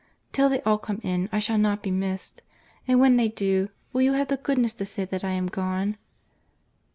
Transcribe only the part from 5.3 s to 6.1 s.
am gone?"